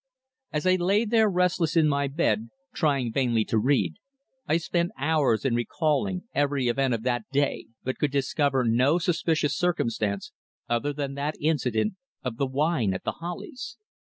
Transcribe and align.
As 0.51 0.65
I 0.65 0.77
lay 0.77 1.05
there 1.05 1.29
restless 1.29 1.77
in 1.77 1.87
my 1.87 2.07
bed, 2.07 2.49
trying 2.73 3.13
vainly 3.13 3.45
to 3.45 3.59
read, 3.59 3.97
I 4.47 4.57
spent 4.57 4.89
hours 4.97 5.45
in 5.45 5.53
recalling 5.53 6.23
every 6.33 6.67
event 6.69 6.95
of 6.95 7.03
that 7.03 7.29
day, 7.31 7.67
but 7.83 7.99
could 7.99 8.09
discover 8.09 8.63
no 8.63 8.97
suspicious 8.97 9.55
circumstance 9.55 10.31
other 10.67 10.91
than 10.91 11.13
that 11.13 11.35
incident 11.39 11.97
of 12.23 12.37
the 12.37 12.47
wine 12.47 12.95
at 12.95 13.03
The 13.03 13.11
Hollies. 13.21 13.77